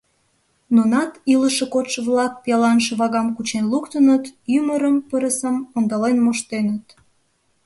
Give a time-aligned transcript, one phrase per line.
[0.75, 4.23] Нунат, илыше кодшо-влак, пиалан шывагам кучен луктыныт,
[4.57, 6.85] ӱмырым, пырысым, ондален моштеныт.